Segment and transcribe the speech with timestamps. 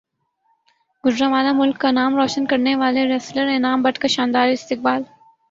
[1.03, 5.01] گوجرانوالہ ملک کا نام روشن کرنیوالے ریسلر انعام بٹ کا شاندار استقبال